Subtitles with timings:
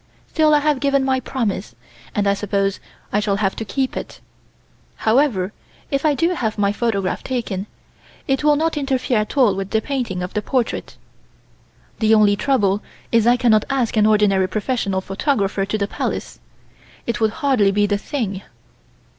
[0.29, 1.75] Still I have given my promise,
[2.15, 2.79] and I suppose
[3.13, 4.19] I shall have to keep it.
[4.95, 5.53] However,
[5.91, 7.67] if I do have my photograph taken,
[8.27, 10.97] it will not interfere at all with the painting of the portrait.
[11.99, 16.39] The only trouble is I cannot ask an ordinary professional photographer to the Palace.
[17.05, 18.41] It would hardly be the thing."